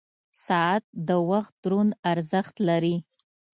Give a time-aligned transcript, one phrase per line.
[0.45, 2.95] •ساعت د وخت دروند ارزښت لري.